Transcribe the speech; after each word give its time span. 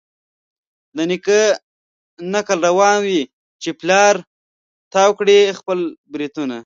د 0.95 0.97
نیکه 1.09 1.41
نکل 2.33 2.57
روان 2.67 2.97
وي 3.05 3.21
چي 3.61 3.69
پلار 3.79 4.13
تاو 4.93 5.11
کړي 5.19 5.39
خپل 5.59 5.79
برېتونه 6.11 6.57